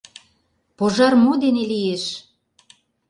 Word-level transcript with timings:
—Пожар 0.77 1.13
мо 1.23 1.33
дене 1.43 1.63
лиеш? 1.71 2.03